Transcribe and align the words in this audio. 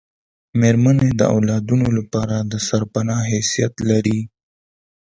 میرمنې 0.59 1.09
د 1.19 1.21
اولادونو 1.35 1.87
لپاره 1.97 2.35
دسرپنا 2.51 3.17
حیثیت 3.31 3.73
لري 3.89 4.19